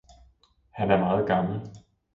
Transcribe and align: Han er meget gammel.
Han 0.71 0.91
er 0.91 0.97
meget 0.99 1.27
gammel. 1.27 1.61